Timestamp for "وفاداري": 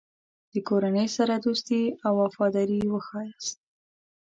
2.23-2.79